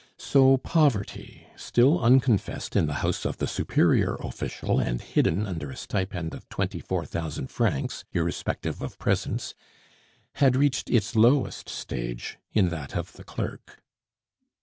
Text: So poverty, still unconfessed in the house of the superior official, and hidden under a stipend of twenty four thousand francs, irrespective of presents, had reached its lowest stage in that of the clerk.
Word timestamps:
So 0.17 0.57
poverty, 0.57 1.45
still 1.55 1.99
unconfessed 2.03 2.75
in 2.75 2.87
the 2.87 2.95
house 3.05 3.23
of 3.23 3.37
the 3.37 3.45
superior 3.45 4.15
official, 4.15 4.79
and 4.79 4.99
hidden 4.99 5.45
under 5.45 5.69
a 5.69 5.75
stipend 5.77 6.33
of 6.33 6.49
twenty 6.49 6.79
four 6.79 7.05
thousand 7.05 7.51
francs, 7.51 8.03
irrespective 8.11 8.81
of 8.81 8.97
presents, 8.97 9.53
had 10.37 10.55
reached 10.55 10.89
its 10.89 11.15
lowest 11.15 11.69
stage 11.69 12.39
in 12.51 12.69
that 12.69 12.95
of 12.97 13.13
the 13.13 13.23
clerk. 13.23 13.83